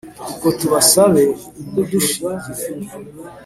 uko 0.31 0.47
tubasabe 0.59 1.23
mumudushingire 1.73 2.65